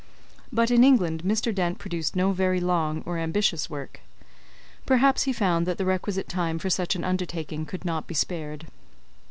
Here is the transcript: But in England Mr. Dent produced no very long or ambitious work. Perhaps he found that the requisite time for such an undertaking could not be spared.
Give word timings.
But 0.51 0.71
in 0.71 0.83
England 0.83 1.21
Mr. 1.21 1.53
Dent 1.53 1.77
produced 1.77 2.15
no 2.15 2.31
very 2.31 2.59
long 2.59 3.03
or 3.05 3.19
ambitious 3.19 3.69
work. 3.69 3.99
Perhaps 4.87 5.25
he 5.25 5.31
found 5.31 5.67
that 5.67 5.77
the 5.77 5.85
requisite 5.85 6.27
time 6.27 6.57
for 6.57 6.71
such 6.71 6.95
an 6.95 7.03
undertaking 7.03 7.67
could 7.67 7.85
not 7.85 8.07
be 8.07 8.15
spared. 8.15 8.65